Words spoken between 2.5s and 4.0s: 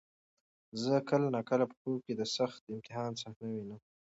امتحان صحنه وینم.